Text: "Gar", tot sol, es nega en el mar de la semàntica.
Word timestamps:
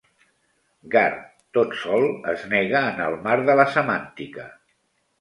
"Gar", 0.95 1.11
tot 1.59 1.77
sol, 1.83 2.07
es 2.33 2.49
nega 2.57 2.83
en 2.97 3.07
el 3.11 3.21
mar 3.29 3.39
de 3.53 3.61
la 3.63 3.71
semàntica. 3.79 4.53